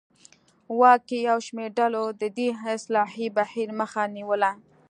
واک 0.79 1.01
کې 1.07 1.17
یو 1.29 1.37
شمېر 1.47 1.69
ډلو 1.79 2.03
د 2.21 2.23
دې 2.37 2.49
اصلاحي 2.75 3.27
بهیر 3.37 3.69
مخه 3.79 4.03
نیوله. 4.15 4.51